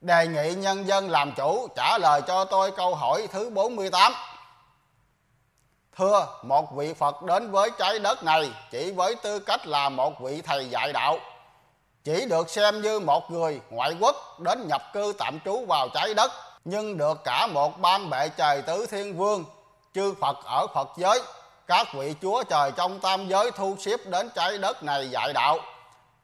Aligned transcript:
Đề 0.00 0.26
nghị 0.26 0.54
nhân 0.54 0.86
dân 0.86 1.10
làm 1.10 1.32
chủ 1.36 1.68
trả 1.76 1.98
lời 1.98 2.22
cho 2.26 2.44
tôi 2.44 2.70
câu 2.70 2.94
hỏi 2.94 3.28
thứ 3.32 3.50
48. 3.50 4.12
Thưa, 5.96 6.26
một 6.42 6.72
vị 6.72 6.94
Phật 6.94 7.22
đến 7.22 7.50
với 7.50 7.70
trái 7.78 7.98
đất 7.98 8.24
này 8.24 8.50
chỉ 8.70 8.92
với 8.92 9.14
tư 9.14 9.38
cách 9.38 9.66
là 9.66 9.88
một 9.88 10.20
vị 10.20 10.42
thầy 10.42 10.70
dạy 10.70 10.92
đạo, 10.92 11.18
chỉ 12.04 12.26
được 12.30 12.50
xem 12.50 12.82
như 12.82 13.00
một 13.00 13.30
người 13.30 13.60
ngoại 13.70 13.96
quốc 14.00 14.40
đến 14.40 14.68
nhập 14.68 14.82
cư 14.92 15.12
tạm 15.18 15.38
trú 15.44 15.64
vào 15.68 15.88
trái 15.88 16.14
đất, 16.14 16.32
nhưng 16.64 16.98
được 16.98 17.24
cả 17.24 17.46
một 17.46 17.80
ban 17.80 18.10
bệ 18.10 18.28
trời 18.28 18.62
tứ 18.62 18.86
thiên 18.86 19.16
vương, 19.16 19.44
chư 19.94 20.14
Phật 20.20 20.36
ở 20.44 20.66
Phật 20.74 20.88
giới, 20.96 21.22
các 21.66 21.86
vị 21.94 22.14
chúa 22.22 22.42
trời 22.42 22.72
trong 22.76 23.00
tam 23.00 23.28
giới 23.28 23.50
thu 23.50 23.76
xếp 23.78 24.00
đến 24.04 24.30
trái 24.34 24.58
đất 24.58 24.82
này 24.82 25.08
dạy 25.10 25.32
đạo. 25.32 25.58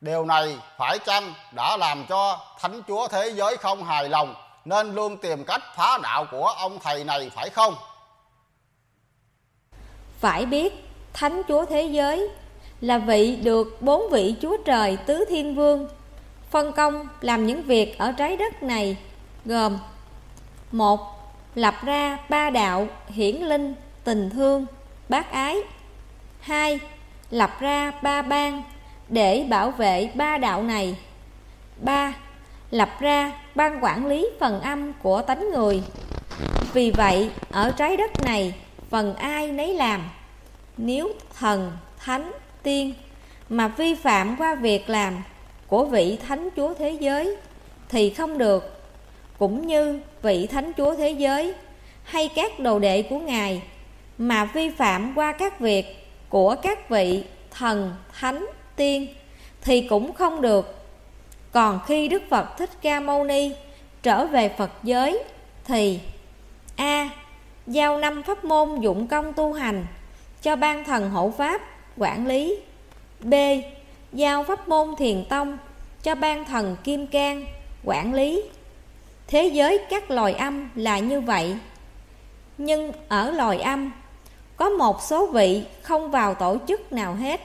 Điều 0.00 0.24
này 0.24 0.56
phải 0.78 0.98
chăng 0.98 1.34
đã 1.52 1.76
làm 1.76 2.06
cho 2.08 2.38
Thánh 2.60 2.82
Chúa 2.88 3.08
thế 3.08 3.28
giới 3.28 3.56
không 3.56 3.84
hài 3.84 4.08
lòng 4.08 4.34
nên 4.64 4.94
luôn 4.94 5.16
tìm 5.16 5.44
cách 5.44 5.62
phá 5.76 5.98
đạo 6.02 6.26
của 6.30 6.46
ông 6.46 6.78
thầy 6.78 7.04
này 7.04 7.30
phải 7.34 7.50
không? 7.50 7.74
Phải 10.20 10.46
biết 10.46 10.72
Thánh 11.12 11.42
Chúa 11.48 11.64
Thế 11.64 11.82
Giới 11.82 12.28
là 12.80 12.98
vị 12.98 13.36
được 13.36 13.82
bốn 13.82 14.10
vị 14.10 14.34
Chúa 14.42 14.56
Trời 14.64 14.96
Tứ 14.96 15.24
Thiên 15.28 15.54
Vương 15.54 15.88
phân 16.50 16.72
công 16.72 17.08
làm 17.20 17.46
những 17.46 17.62
việc 17.62 17.98
ở 17.98 18.12
trái 18.12 18.36
đất 18.36 18.62
này 18.62 18.96
gồm 19.44 19.78
một 20.72 21.00
Lập 21.54 21.74
ra 21.82 22.18
ba 22.28 22.50
đạo 22.50 22.86
hiển 23.08 23.36
linh, 23.36 23.74
tình 24.04 24.30
thương, 24.30 24.66
bác 25.08 25.32
ái 25.32 25.56
hai 26.40 26.80
Lập 27.30 27.50
ra 27.60 27.92
ba 28.02 28.22
ban 28.22 28.62
để 29.08 29.46
bảo 29.48 29.70
vệ 29.70 30.10
ba 30.14 30.38
đạo 30.38 30.62
này. 30.62 30.96
Ba, 31.80 32.14
Lập 32.74 32.90
ra 33.00 33.32
ban 33.54 33.84
quản 33.84 34.06
lý 34.06 34.28
phần 34.40 34.60
âm 34.60 34.92
của 35.02 35.22
tánh 35.22 35.50
người. 35.50 35.82
Vì 36.72 36.90
vậy, 36.90 37.30
ở 37.50 37.70
trái 37.76 37.96
đất 37.96 38.10
này, 38.24 38.54
phần 38.90 39.14
ai 39.14 39.52
nấy 39.52 39.74
làm 39.74 40.02
nếu 40.76 41.12
thần, 41.38 41.72
thánh, 41.98 42.32
tiên, 42.62 42.94
mà 43.48 43.68
vi 43.68 43.94
phạm 43.94 44.36
qua 44.36 44.54
việc 44.54 44.90
làm 44.90 45.22
của 45.66 45.84
vị 45.84 46.18
thánh 46.28 46.48
chúa 46.56 46.74
thế 46.74 46.90
giới 46.90 47.36
thì 47.88 48.10
không 48.10 48.38
được. 48.38 48.82
Cũng 49.38 49.66
như 49.66 50.00
vị 50.22 50.46
thánh 50.46 50.72
chúa 50.76 50.94
thế 50.94 51.10
giới 51.10 51.54
hay 52.04 52.28
các 52.28 52.60
đồ 52.60 52.78
đệ 52.78 53.02
của 53.02 53.18
ngài 53.18 53.62
mà 54.18 54.44
vi 54.44 54.70
phạm 54.70 55.12
qua 55.14 55.32
các 55.32 55.60
việc 55.60 56.06
của 56.28 56.56
các 56.62 56.90
vị 56.90 57.24
thần, 57.50 57.94
thánh 58.20 58.46
tiên 58.76 59.06
thì 59.62 59.80
cũng 59.88 60.12
không 60.12 60.40
được. 60.40 60.84
Còn 61.52 61.80
khi 61.86 62.08
đức 62.08 62.22
phật 62.30 62.56
thích 62.58 62.70
ca 62.82 63.00
mâu 63.00 63.24
ni 63.24 63.52
trở 64.02 64.26
về 64.26 64.48
phật 64.48 64.70
giới 64.82 65.22
thì 65.64 66.00
a. 66.76 67.08
Giao 67.66 67.98
năm 67.98 68.22
pháp 68.22 68.44
môn 68.44 68.80
dụng 68.80 69.06
công 69.06 69.32
tu 69.32 69.52
hành 69.52 69.86
cho 70.42 70.56
ban 70.56 70.84
thần 70.84 71.10
hộ 71.10 71.32
pháp 71.38 71.60
quản 71.96 72.26
lý. 72.26 72.56
B. 73.20 73.34
Giao 74.12 74.44
pháp 74.44 74.68
môn 74.68 74.94
thiền 74.98 75.24
tông 75.24 75.58
cho 76.02 76.14
ban 76.14 76.44
thần 76.44 76.76
kim 76.84 77.06
cang 77.06 77.44
quản 77.84 78.14
lý. 78.14 78.42
Thế 79.26 79.46
giới 79.46 79.78
các 79.90 80.10
loài 80.10 80.32
âm 80.32 80.68
là 80.74 80.98
như 80.98 81.20
vậy. 81.20 81.56
Nhưng 82.58 82.92
ở 83.08 83.30
loài 83.30 83.60
âm, 83.60 83.92
có 84.56 84.68
một 84.68 85.02
số 85.02 85.26
vị 85.26 85.64
không 85.82 86.10
vào 86.10 86.34
tổ 86.34 86.56
chức 86.68 86.92
nào 86.92 87.14
hết 87.14 87.40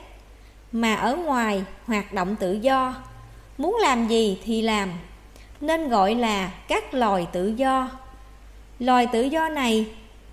mà 0.71 0.95
ở 0.95 1.15
ngoài 1.15 1.63
hoạt 1.85 2.13
động 2.13 2.35
tự 2.35 2.53
do. 2.53 2.95
Muốn 3.57 3.77
làm 3.81 4.07
gì 4.07 4.39
thì 4.43 4.61
làm, 4.61 4.91
nên 5.61 5.89
gọi 5.89 6.15
là 6.15 6.51
các 6.67 6.93
loài 6.93 7.27
tự 7.31 7.47
do. 7.47 7.91
Loài 8.79 9.07
tự 9.11 9.21
do 9.21 9.49
này, 9.49 9.85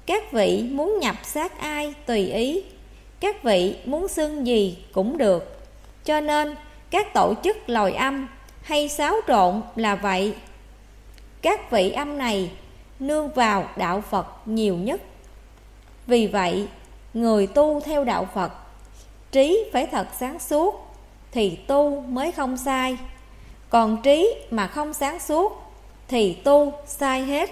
các 0.07 0.33
vị 0.33 0.69
muốn 0.71 0.99
nhập 1.01 1.17
xác 1.23 1.61
ai 1.61 1.95
tùy 2.07 2.31
ý, 2.31 2.63
các 3.21 3.43
vị 3.43 3.77
muốn 3.85 4.09
xưng 4.09 4.47
gì 4.47 4.79
cũng 4.93 5.19
được. 5.19 5.67
Cho 6.05 6.21
nên, 6.21 6.55
các 6.91 7.15
tổ 7.15 7.35
chức 7.45 7.69
loài 7.69 7.93
âm 7.93 8.29
hay 8.63 8.89
xáo 8.89 9.15
trộn 9.29 9.63
là 9.77 9.95
vậy. 9.95 10.35
Các 11.43 11.71
vị 11.71 11.91
âm 11.91 12.19
này 12.19 12.51
nương 13.01 13.29
vào 13.29 13.69
đạo 13.77 14.01
phật 14.01 14.27
nhiều 14.47 14.77
nhất. 14.77 15.01
Vì 16.07 16.27
vậy, 16.27 16.69
người 17.15 17.47
tu 17.47 17.81
theo 17.81 18.05
đạo 18.05 18.29
phật 18.35 18.53
trí 19.37 19.65
phải 19.73 19.87
thật 19.87 20.07
sáng 20.19 20.39
suốt, 20.39 20.75
thì 21.33 21.57
tu 21.67 22.01
mới 22.01 22.33
không 22.33 22.57
sai. 22.57 22.97
Còn 23.71 24.03
trí 24.03 24.35
mà 24.51 24.67
không 24.67 24.93
sáng 24.93 25.21
suốt, 25.21 25.63
thì 26.09 26.33
tu 26.33 26.73
sai 26.87 27.23
hết. 27.23 27.51